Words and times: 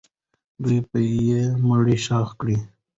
دوی 0.63 0.77
به 0.89 0.99
یې 1.27 1.41
مړی 1.67 1.97
ښخ 2.05 2.29
کړي. 2.39 2.57